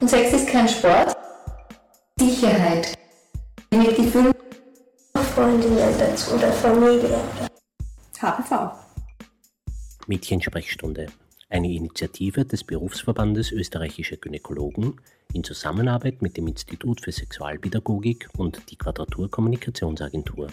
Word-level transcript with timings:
Und 0.00 0.08
Sex 0.08 0.32
ist 0.32 0.48
kein 0.48 0.68
Sport. 0.68 1.16
Sicherheit. 2.18 2.94
Mit 3.70 3.96
Gefühl. 3.96 4.32
Freundinnen 5.34 5.98
dazu 5.98 6.34
oder 6.34 6.52
Familie. 6.52 7.18
HPV. 8.20 8.72
Mädchensprechstunde. 10.06 11.06
Eine 11.48 11.72
Initiative 11.72 12.44
des 12.44 12.64
Berufsverbandes 12.64 13.52
österreichischer 13.52 14.16
Gynäkologen 14.16 15.00
in 15.32 15.44
Zusammenarbeit 15.44 16.22
mit 16.22 16.36
dem 16.36 16.46
Institut 16.48 17.00
für 17.00 17.12
Sexualpädagogik 17.12 18.28
und 18.36 18.70
die 18.70 18.76
Quadratur 18.76 19.30
Kommunikationsagentur. 19.30 20.48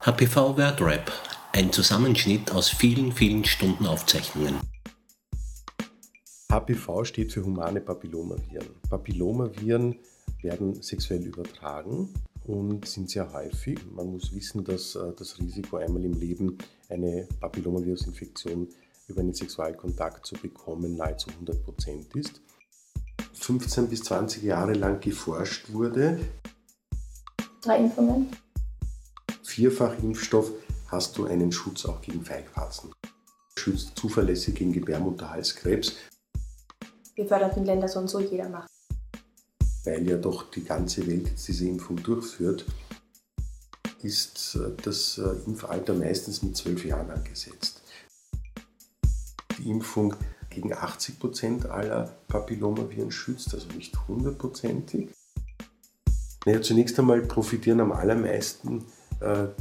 HPV 0.00 0.56
Wordrap. 0.56 1.12
Ein 1.56 1.72
Zusammenschnitt 1.72 2.52
aus 2.52 2.68
vielen, 2.68 3.12
vielen 3.12 3.42
Stunden 3.42 3.86
Aufzeichnungen. 3.86 4.56
HPV 6.52 7.04
steht 7.04 7.32
für 7.32 7.42
humane 7.42 7.80
Papillomaviren. 7.80 8.68
Papillomaviren 8.90 9.96
werden 10.42 10.82
sexuell 10.82 11.24
übertragen 11.24 12.12
und 12.44 12.86
sind 12.86 13.08
sehr 13.08 13.32
häufig. 13.32 13.78
Man 13.90 14.12
muss 14.12 14.34
wissen, 14.34 14.64
dass 14.64 14.96
äh, 14.96 15.14
das 15.18 15.38
Risiko, 15.38 15.78
einmal 15.78 16.04
im 16.04 16.20
Leben 16.20 16.58
eine 16.90 17.26
Papillomavirusinfektion 17.40 18.68
über 19.08 19.20
einen 19.22 19.32
Sexualkontakt 19.32 20.26
zu 20.26 20.34
bekommen, 20.34 20.94
nahezu 20.94 21.30
100 21.30 21.64
Prozent 21.64 22.14
ist. 22.14 22.42
15 23.32 23.88
bis 23.88 24.02
20 24.02 24.42
Jahre 24.42 24.74
lang 24.74 25.00
geforscht 25.00 25.72
wurde. 25.72 26.20
Drei 27.62 27.78
Impfungen. 27.78 28.26
Vierfachimpfstoff 29.42 30.52
hast 30.88 31.16
du 31.18 31.26
einen 31.26 31.52
Schutz 31.52 31.84
auch 31.86 32.00
gegen 32.00 32.24
Feigwarzen. 32.24 32.92
Schützt 33.58 33.98
zuverlässig 33.98 34.54
gegen 34.54 34.72
Gebärmutterhalskrebs. 34.72 35.94
Geförderten 37.14 37.64
Länder 37.64 37.88
so 37.88 38.00
und 38.00 38.08
so 38.08 38.20
jeder 38.20 38.48
macht 38.48 38.68
weil 39.86 40.06
ja 40.08 40.16
doch 40.16 40.50
die 40.50 40.64
ganze 40.64 41.06
Welt 41.06 41.28
jetzt 41.28 41.48
diese 41.48 41.66
Impfung 41.66 42.02
durchführt, 42.02 42.66
ist 44.02 44.56
äh, 44.56 44.72
das 44.82 45.18
äh, 45.18 45.46
Impfalter 45.46 45.94
meistens 45.94 46.42
mit 46.42 46.56
zwölf 46.56 46.84
Jahren 46.84 47.10
angesetzt. 47.10 47.82
Die 49.58 49.70
Impfung 49.70 50.14
gegen 50.50 50.72
80 50.72 51.18
Prozent 51.18 51.66
aller 51.66 52.12
Papillomaviren 52.28 53.10
schützt, 53.10 53.54
also 53.54 53.68
nicht 53.68 53.96
hundertprozentig. 54.06 55.10
Naja, 56.44 56.60
zunächst 56.60 56.98
einmal 56.98 57.22
profitieren 57.22 57.80
am 57.80 57.92
allermeisten 57.92 58.84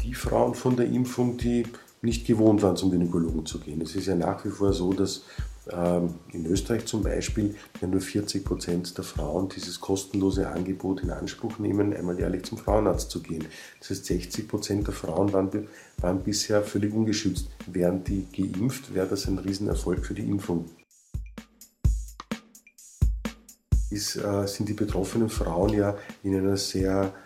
die 0.03 0.13
Frauen 0.13 0.53
von 0.53 0.75
der 0.75 0.87
Impfung, 0.87 1.37
die 1.37 1.65
nicht 2.01 2.27
gewohnt 2.27 2.61
waren, 2.61 2.75
zum 2.75 2.91
Gynäkologen 2.91 3.45
zu 3.45 3.59
gehen. 3.59 3.81
Es 3.81 3.95
ist 3.95 4.07
ja 4.07 4.15
nach 4.15 4.43
wie 4.45 4.49
vor 4.49 4.73
so, 4.73 4.93
dass 4.93 5.23
ähm, 5.71 6.15
in 6.31 6.45
Österreich 6.45 6.85
zum 6.85 7.01
Beispiel 7.01 7.55
ja 7.81 7.87
nur 7.87 8.01
40 8.01 8.45
Prozent 8.45 8.97
der 8.97 9.03
Frauen 9.03 9.49
dieses 9.49 9.79
kostenlose 9.79 10.47
Angebot 10.47 11.01
in 11.01 11.09
Anspruch 11.09 11.57
nehmen, 11.57 11.93
einmal 11.93 12.19
jährlich 12.19 12.43
zum 12.43 12.59
Frauenarzt 12.59 13.09
zu 13.09 13.21
gehen. 13.21 13.45
Das 13.79 13.89
heißt, 13.89 14.05
60 14.05 14.47
Prozent 14.47 14.87
der 14.87 14.93
Frauen 14.93 15.33
waren, 15.33 15.67
waren 15.97 16.23
bisher 16.23 16.61
völlig 16.61 16.93
ungeschützt. 16.93 17.49
Wären 17.65 18.03
die 18.03 18.27
geimpft, 18.31 18.93
wäre 18.93 19.07
das 19.07 19.27
ein 19.27 19.39
Riesenerfolg 19.39 20.05
für 20.05 20.13
die 20.13 20.29
Impfung. 20.29 20.65
Ist, 23.89 24.17
äh, 24.17 24.47
sind 24.47 24.69
die 24.69 24.73
betroffenen 24.73 25.29
Frauen 25.29 25.73
ja 25.73 25.97
in 26.21 26.35
einer 26.35 26.57
sehr 26.57 27.05
äh, 27.05 27.25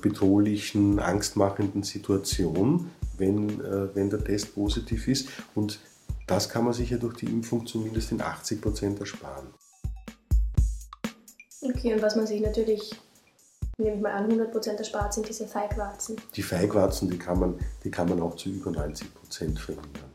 bedrohlichen, 0.00 0.98
angstmachenden 0.98 1.82
Situation, 1.82 2.90
wenn, 3.16 3.60
äh, 3.60 3.94
wenn 3.94 4.10
der 4.10 4.24
Test 4.24 4.54
positiv 4.54 5.08
ist. 5.08 5.28
Und 5.54 5.80
das 6.26 6.48
kann 6.48 6.64
man 6.64 6.72
sich 6.72 6.90
ja 6.90 6.98
durch 6.98 7.16
die 7.16 7.26
Impfung 7.26 7.66
zumindest 7.66 8.12
in 8.12 8.20
80 8.20 8.60
Prozent 8.60 9.00
ersparen. 9.00 9.48
Okay, 11.62 11.92
und 11.94 12.02
was 12.02 12.16
man 12.16 12.26
sich 12.26 12.40
natürlich, 12.40 12.90
nehme 13.78 13.96
ich 13.96 14.02
mal 14.02 14.12
an, 14.12 14.24
100 14.24 14.50
Prozent 14.50 14.78
erspart, 14.78 15.12
sind 15.12 15.28
diese 15.28 15.46
Feigwarzen. 15.46 16.16
Die 16.34 16.42
Feigwarzen, 16.42 17.10
die 17.10 17.18
kann 17.18 17.38
man, 17.38 17.58
die 17.84 17.90
kann 17.90 18.08
man 18.08 18.20
auch 18.20 18.36
zu 18.36 18.48
über 18.48 18.70
90 18.70 19.14
Prozent 19.14 19.58
verhindern. 19.58 20.10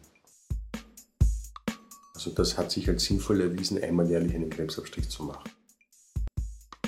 Also 2.16 2.32
das 2.32 2.58
hat 2.58 2.72
sich 2.72 2.90
als 2.90 3.04
sinnvoll 3.04 3.42
erwiesen, 3.42 3.82
einmal 3.84 4.10
jährlich 4.10 4.34
einen 4.34 4.50
Krebsabstrich 4.50 5.10
zu 5.10 5.24
machen. 5.24 5.52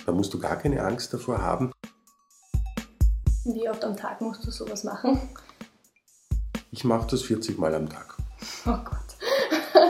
Da 0.06 0.12
musst 0.12 0.34
du 0.34 0.40
gar 0.40 0.56
keine 0.56 0.84
Angst 0.84 1.14
davor 1.14 1.40
haben. 1.42 1.72
Wie 3.54 3.70
oft 3.70 3.84
am 3.86 3.96
Tag 3.96 4.20
musst 4.20 4.46
du 4.46 4.52
sowas 4.52 4.84
machen? 4.84 5.22
Ich 6.72 6.84
mache 6.84 7.08
das 7.10 7.22
40 7.22 7.58
Mal 7.58 7.74
am 7.76 7.88
Tag. 7.88 8.18
Oh 8.66 8.78
Gott. 8.84 9.86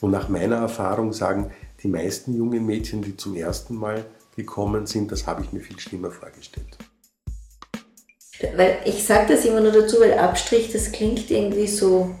Und 0.00 0.10
nach 0.10 0.28
meiner 0.28 0.56
Erfahrung 0.56 1.12
sagen 1.12 1.52
die 1.82 1.88
meisten 1.88 2.34
jungen 2.34 2.66
Mädchen, 2.66 3.02
die 3.02 3.16
zum 3.16 3.36
ersten 3.36 3.76
Mal 3.76 4.04
gekommen 4.34 4.86
sind, 4.86 5.12
das 5.12 5.26
habe 5.26 5.42
ich 5.42 5.52
mir 5.52 5.60
viel 5.60 5.78
schlimmer 5.78 6.10
vorgestellt. 6.10 6.78
Weil 8.56 8.78
ich 8.84 9.04
sage 9.04 9.34
das 9.34 9.44
immer 9.44 9.60
nur 9.60 9.72
dazu, 9.72 10.00
weil 10.00 10.18
Abstrich, 10.18 10.72
das 10.72 10.90
klingt 10.90 11.30
irgendwie 11.30 11.68
so, 11.68 12.14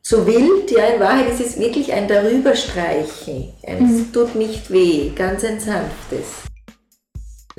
so 0.00 0.26
wild. 0.26 0.70
Ja, 0.70 0.86
in 0.86 1.00
Wahrheit 1.00 1.28
ist 1.28 1.40
es 1.40 1.58
wirklich 1.58 1.92
ein 1.92 2.08
Darüberstreichen. 2.08 3.52
Es 3.60 3.80
mhm. 3.80 4.12
tut 4.12 4.36
nicht 4.36 4.70
weh, 4.70 5.10
ganz 5.10 5.44
ein 5.44 5.60
sanftes 5.60 6.47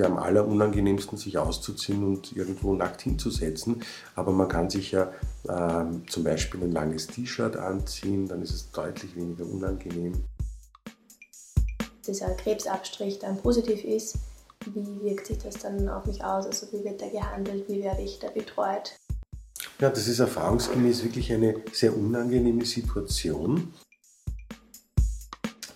am 0.06 0.18
allerunangenehmsten, 0.18 1.18
sich 1.18 1.38
auszuziehen 1.38 2.04
und 2.04 2.36
irgendwo 2.36 2.74
nackt 2.74 3.02
hinzusetzen. 3.02 3.82
Aber 4.14 4.32
man 4.32 4.48
kann 4.48 4.70
sich 4.70 4.92
ja 4.92 5.12
ähm, 5.48 6.08
zum 6.08 6.24
Beispiel 6.24 6.62
ein 6.62 6.72
langes 6.72 7.06
T-Shirt 7.06 7.56
anziehen, 7.56 8.28
dann 8.28 8.42
ist 8.42 8.52
es 8.52 8.70
deutlich 8.70 9.14
weniger 9.16 9.44
unangenehm. 9.44 10.24
Dieser 12.06 12.30
Krebsabstrich 12.30 13.18
dann 13.18 13.36
positiv 13.38 13.84
ist, 13.84 14.16
wie 14.66 15.02
wirkt 15.02 15.26
sich 15.26 15.38
das 15.38 15.58
dann 15.58 15.88
auf 15.88 16.06
mich 16.06 16.22
aus? 16.22 16.46
Also 16.46 16.66
wie 16.72 16.84
wird 16.84 17.00
der 17.00 17.10
gehandelt, 17.10 17.68
wie 17.68 17.82
werde 17.82 18.02
ich 18.02 18.18
da 18.18 18.28
betreut? 18.28 18.98
Ja, 19.78 19.88
das 19.88 20.06
ist 20.06 20.18
erfahrungsgemäß 20.18 21.04
wirklich 21.04 21.32
eine 21.32 21.56
sehr 21.72 21.96
unangenehme 21.96 22.64
Situation 22.64 23.72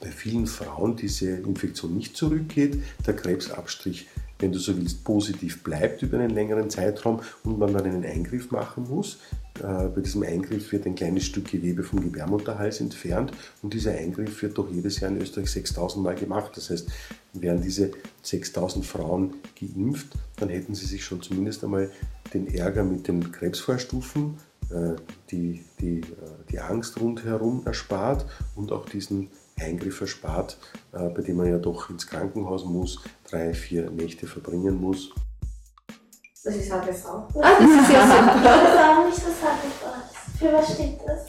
bei 0.05 0.11
vielen 0.11 0.47
Frauen 0.47 0.97
diese 0.97 1.31
Infektion 1.31 1.97
nicht 1.97 2.17
zurückgeht, 2.17 2.83
der 3.07 3.17
Krebsabstrich, 3.17 4.07
wenn 4.39 4.53
du 4.53 4.59
so 4.59 4.77
willst, 4.77 5.03
positiv 5.03 5.63
bleibt 5.63 6.03
über 6.03 6.19
einen 6.19 6.31
längeren 6.31 6.69
Zeitraum 6.69 7.23
und 7.43 7.59
man 7.59 7.73
dann 7.73 7.87
einen 7.87 8.05
Eingriff 8.05 8.51
machen 8.51 8.87
muss. 8.89 9.19
Äh, 9.61 9.89
bei 9.89 10.03
diesem 10.03 10.23
Eingriff 10.23 10.73
wird 10.73 10.85
ein 10.85 10.95
kleines 10.95 11.25
Stück 11.25 11.51
Gewebe 11.51 11.83
vom 11.85 12.03
Gebärmutterhals 12.03 12.81
entfernt 12.81 13.33
und 13.63 13.73
dieser 13.73 13.93
Eingriff 13.93 14.43
wird 14.43 14.59
doch 14.59 14.71
jedes 14.71 15.01
Jahr 15.01 15.11
in 15.11 15.23
Österreich 15.23 15.51
6000 15.51 16.05
Mal 16.05 16.17
gemacht. 16.17 16.53
Das 16.57 16.69
heißt, 16.69 16.89
wären 17.33 17.63
diese 17.63 17.93
6000 18.23 18.85
Frauen 18.85 19.35
geimpft, 19.59 20.09
dann 20.37 20.51
hätten 20.51 20.75
sie 20.75 20.87
sich 20.87 21.03
schon 21.03 21.23
zumindest 21.23 21.65
einmal 21.65 21.91
den 22.35 22.53
Ärger 22.53 22.85
mit 22.85 23.09
den 23.09 23.33
Krebsvorstufen, 23.33 24.37
äh, 24.71 24.97
die, 25.31 25.65
die, 25.81 26.01
äh, 26.01 26.05
die 26.51 26.61
Angst 26.61 27.01
rundherum 27.01 27.63
erspart 27.65 28.27
und 28.57 28.73
auch 28.73 28.87
diesen 28.87 29.31
Eingriff 29.61 30.01
erspart, 30.01 30.59
äh, 30.93 31.09
bei 31.09 31.23
dem 31.23 31.37
man 31.37 31.49
ja 31.49 31.59
doch 31.59 31.91
ins 31.91 32.07
Krankenhaus 32.07 32.65
muss, 32.65 33.01
drei, 33.29 33.55
vier 33.55 33.91
Nächte 33.91 34.27
verbringen 34.27 34.81
muss. 34.81 35.11
Das 36.43 36.57
ist 36.57 36.71
HPV. 36.71 37.09
Ah, 37.09 37.53
das 37.59 37.71
ist 37.71 37.93
ja 37.93 38.07
super. 38.07 38.41
Das 38.45 38.63
ist 38.63 38.79
auch 38.79 39.07
nicht 39.07 39.17
das 39.17 39.43
HPV. 39.43 40.39
Für 40.39 40.53
was 40.53 40.75
steht 40.75 40.99
das? 41.07 41.27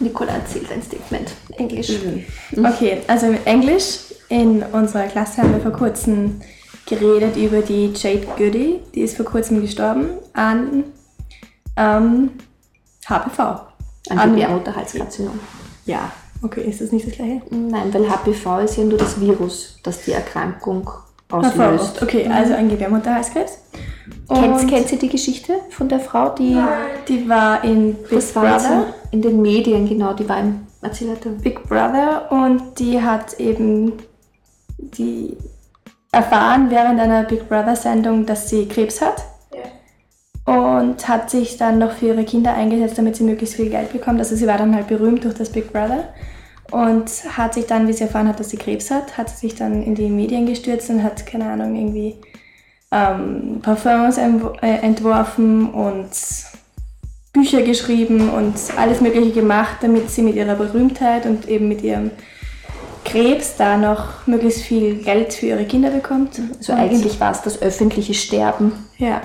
Nicola 0.00 0.32
erzählt 0.32 0.70
ein 0.72 0.82
Statement. 0.82 1.30
Englisch. 1.56 1.90
Mhm. 2.02 2.64
Okay, 2.64 3.00
also 3.06 3.26
mit 3.26 3.46
Englisch. 3.46 3.98
In 4.28 4.62
unserer 4.62 5.06
Klasse 5.08 5.42
haben 5.42 5.52
wir 5.52 5.60
vor 5.60 5.72
kurzem 5.72 6.40
geredet 6.86 7.36
über 7.36 7.62
die 7.62 7.92
Jade 7.94 8.26
Goody. 8.36 8.80
Die 8.94 9.00
ist 9.00 9.16
vor 9.16 9.26
kurzem 9.26 9.60
gestorben 9.60 10.10
an 10.32 10.84
ähm, 11.76 12.30
HPV. 13.06 13.40
An 14.10 14.30
Gebärmutterhalskarzinom. 14.30 15.38
Ja, 15.84 16.12
Okay, 16.42 16.62
ist 16.62 16.80
das 16.80 16.92
nicht 16.92 17.06
das 17.06 17.14
gleiche? 17.14 17.42
Nein, 17.50 17.92
weil 17.92 18.08
HPV 18.08 18.60
ist 18.60 18.76
ja 18.76 18.84
nur 18.84 18.98
das 18.98 19.20
Virus, 19.20 19.78
das 19.82 20.02
die 20.04 20.12
Erkrankung 20.12 20.88
auslöst. 21.30 22.02
Okay, 22.02 22.26
also 22.26 22.54
ein 22.54 22.68
Gebärmutterhalskrebs. 22.68 23.58
Kennt, 24.28 24.68
kennt 24.68 24.88
Sie 24.88 24.96
die 24.96 25.08
Geschichte 25.08 25.54
von 25.70 25.88
der 25.88 26.00
Frau, 26.00 26.30
die... 26.30 26.56
Die 27.08 27.28
war 27.28 27.62
in 27.64 27.94
Big 28.08 28.32
Brother. 28.32 28.94
in 29.10 29.22
den 29.22 29.42
Medien, 29.42 29.88
genau, 29.88 30.14
die 30.14 30.28
war 30.28 30.40
im... 30.40 30.66
Erzähl 30.82 31.14
Big 31.42 31.62
Brother 31.68 32.32
und 32.32 32.78
die 32.78 33.02
hat 33.02 33.38
eben 33.38 33.92
die 34.78 35.36
erfahren 36.10 36.70
während 36.70 36.98
einer 36.98 37.24
Big 37.24 37.48
Brother 37.48 37.76
Sendung, 37.76 38.24
dass 38.24 38.48
sie 38.48 38.66
Krebs 38.66 39.02
hat 39.02 39.22
und 40.50 41.06
hat 41.06 41.30
sich 41.30 41.58
dann 41.58 41.78
noch 41.78 41.92
für 41.92 42.06
ihre 42.06 42.24
Kinder 42.24 42.52
eingesetzt, 42.54 42.98
damit 42.98 43.14
sie 43.14 43.22
möglichst 43.22 43.54
viel 43.54 43.70
Geld 43.70 43.92
bekommt. 43.92 44.18
Also 44.18 44.34
sie 44.34 44.48
war 44.48 44.58
dann 44.58 44.74
halt 44.74 44.88
berühmt 44.88 45.22
durch 45.22 45.34
das 45.34 45.50
Big 45.50 45.72
Brother 45.72 46.08
und 46.72 47.08
hat 47.36 47.54
sich 47.54 47.66
dann, 47.66 47.86
wie 47.86 47.92
sie 47.92 48.02
erfahren 48.02 48.26
hat, 48.26 48.40
dass 48.40 48.50
sie 48.50 48.56
Krebs 48.56 48.90
hat, 48.90 49.16
hat 49.16 49.28
sich 49.30 49.54
dann 49.54 49.84
in 49.84 49.94
die 49.94 50.08
Medien 50.08 50.46
gestürzt 50.46 50.90
und 50.90 51.04
hat, 51.04 51.24
keine 51.24 51.46
Ahnung, 51.46 51.76
irgendwie 51.76 52.16
ähm, 52.90 53.60
Parfums 53.62 54.18
äh, 54.18 54.26
entworfen 54.60 55.70
und 55.70 56.10
Bücher 57.32 57.62
geschrieben 57.62 58.28
und 58.30 58.54
alles 58.76 59.00
Mögliche 59.00 59.30
gemacht, 59.30 59.76
damit 59.82 60.10
sie 60.10 60.22
mit 60.22 60.34
ihrer 60.34 60.56
Berühmtheit 60.56 61.26
und 61.26 61.48
eben 61.48 61.68
mit 61.68 61.82
ihrem 61.82 62.10
Krebs 63.04 63.54
da 63.56 63.76
noch 63.76 64.26
möglichst 64.26 64.62
viel 64.62 64.96
Geld 64.96 65.32
für 65.32 65.46
ihre 65.46 65.64
Kinder 65.64 65.90
bekommt. 65.90 66.40
Also 66.58 66.72
eigentlich 66.72 67.20
war 67.20 67.30
es 67.30 67.42
das 67.42 67.62
öffentliche 67.62 68.14
Sterben, 68.14 68.72
Ja, 68.98 69.22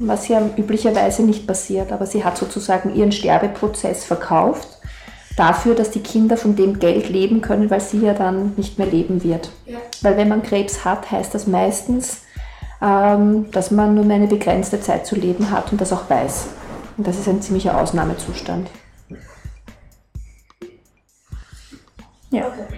was 0.00 0.28
ja 0.28 0.40
üblicherweise 0.56 1.22
nicht 1.22 1.46
passiert, 1.46 1.92
aber 1.92 2.06
sie 2.06 2.24
hat 2.24 2.38
sozusagen 2.38 2.94
ihren 2.94 3.12
Sterbeprozess 3.12 4.04
verkauft 4.04 4.66
dafür, 5.36 5.74
dass 5.74 5.90
die 5.90 6.00
Kinder 6.00 6.36
von 6.36 6.56
dem 6.56 6.78
Geld 6.78 7.10
leben 7.10 7.42
können, 7.42 7.70
weil 7.70 7.80
sie 7.80 7.98
ja 8.00 8.14
dann 8.14 8.54
nicht 8.56 8.78
mehr 8.78 8.86
leben 8.86 9.22
wird. 9.22 9.50
Weil 10.00 10.16
wenn 10.16 10.28
man 10.28 10.42
Krebs 10.42 10.84
hat, 10.84 11.10
heißt 11.10 11.34
das 11.34 11.46
meistens, 11.46 12.22
ähm, 12.82 13.50
dass 13.50 13.70
man 13.70 13.94
nur 13.94 14.04
eine 14.04 14.26
begrenzte 14.26 14.80
Zeit 14.80 15.06
zu 15.06 15.16
leben 15.16 15.50
hat 15.50 15.70
und 15.70 15.80
das 15.80 15.92
auch 15.92 16.08
weiß. 16.08 16.46
Und 16.96 17.06
das 17.06 17.18
ist 17.18 17.28
ein 17.28 17.42
ziemlicher 17.42 17.78
Ausnahmezustand. 17.78 18.70
ja. 22.30 22.68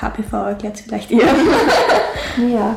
HPV 0.00 0.36
erklärt 0.36 0.74
es 0.74 0.80
vielleicht 0.82 1.10
eher. 1.10 1.28
Ja, 2.36 2.76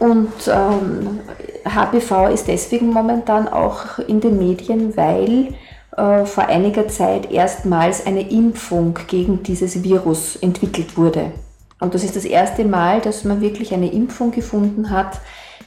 und 0.00 0.32
ähm, 0.48 1.20
HPV 1.64 2.28
ist 2.28 2.48
deswegen 2.48 2.88
momentan 2.88 3.46
auch 3.48 3.98
in 3.98 4.20
den 4.20 4.38
Medien, 4.38 4.96
weil 4.96 5.54
äh, 5.96 6.24
vor 6.24 6.46
einiger 6.46 6.88
Zeit 6.88 7.30
erstmals 7.30 8.06
eine 8.06 8.28
Impfung 8.30 8.98
gegen 9.06 9.42
dieses 9.42 9.82
Virus 9.84 10.36
entwickelt 10.36 10.96
wurde. 10.96 11.32
Und 11.80 11.94
das 11.94 12.02
ist 12.02 12.16
das 12.16 12.24
erste 12.24 12.64
Mal, 12.64 13.00
dass 13.00 13.24
man 13.24 13.40
wirklich 13.40 13.72
eine 13.74 13.92
Impfung 13.92 14.30
gefunden 14.30 14.90
hat, 14.90 15.20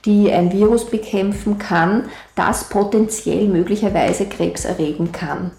die 0.05 0.31
ein 0.31 0.51
Virus 0.51 0.89
bekämpfen 0.89 1.57
kann, 1.57 2.05
das 2.35 2.65
potenziell 2.65 3.47
möglicherweise 3.47 4.25
Krebs 4.25 4.65
erregen 4.65 5.11
kann. 5.11 5.51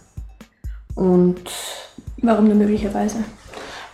Und 0.94 1.50
Warum 2.18 2.46
nur 2.46 2.56
möglicherweise? 2.56 3.18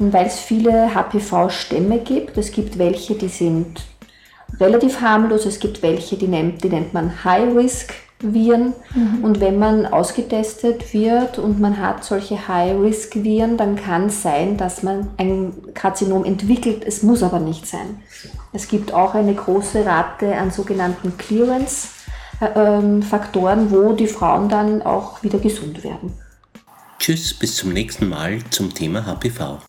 weil 0.00 0.26
es 0.26 0.38
viele 0.41 0.94
HPV-Stämme 0.94 1.99
gibt. 1.99 2.38
Es 2.38 2.53
gibt 2.53 2.79
welche, 2.79 3.15
die 3.17 3.29
sind 3.29 3.83
relativ 4.61 5.01
harmlos, 5.01 5.47
es 5.47 5.59
gibt 5.59 5.83
welche, 5.83 6.17
die 6.17 6.29
nennt, 6.29 6.62
die 6.62 6.69
nennt 6.69 6.93
man 6.93 7.25
High-Risk-Viren. 7.25 8.75
Und 9.23 9.41
wenn 9.41 9.59
man 9.59 9.87
ausgetestet 9.87 10.93
wird 10.93 11.39
und 11.39 11.59
man 11.61 11.79
hat 11.79 12.05
solche 12.05 12.49
High-Risk-Viren, 12.49 13.57
dann 13.57 13.77
kann 13.77 14.07
es 14.07 14.23
sein, 14.23 14.57
dass 14.57 14.83
man 14.83 15.09
ein 15.17 15.53
Karzinom 15.75 16.25
entwickelt. 16.25 16.83
Es 16.87 17.03
muss 17.03 17.23
aber 17.23 17.39
nicht 17.41 17.67
sein. 17.67 18.03
Es 18.53 18.69
gibt 18.69 18.93
auch 18.93 19.15
eine 19.15 19.35
große 19.35 19.87
Rate 19.87 20.37
an 20.37 20.51
sogenannten 20.51 21.17
Clearance-Faktoren, 21.17 23.71
wo 23.71 23.93
die 23.95 24.09
Frauen 24.09 24.49
dann 24.49 24.83
auch 24.83 25.23
wieder 25.23 25.39
gesund 25.39 25.85
werden. 25.85 26.12
Tschüss, 26.99 27.33
bis 27.33 27.55
zum 27.57 27.73
nächsten 27.73 28.09
Mal 28.11 28.41
zum 28.51 28.75
Thema 28.75 29.07
HPV. 29.07 29.61